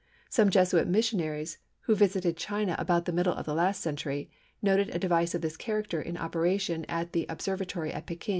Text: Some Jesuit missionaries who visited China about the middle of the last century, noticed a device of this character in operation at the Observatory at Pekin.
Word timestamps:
Some 0.31 0.49
Jesuit 0.49 0.87
missionaries 0.87 1.59
who 1.81 1.93
visited 1.93 2.35
China 2.35 2.75
about 2.79 3.05
the 3.05 3.11
middle 3.11 3.35
of 3.35 3.45
the 3.45 3.53
last 3.53 3.83
century, 3.83 4.31
noticed 4.59 4.95
a 4.95 4.97
device 4.97 5.35
of 5.35 5.43
this 5.43 5.55
character 5.55 6.01
in 6.01 6.17
operation 6.17 6.85
at 6.89 7.13
the 7.13 7.27
Observatory 7.29 7.93
at 7.93 8.07
Pekin. 8.07 8.29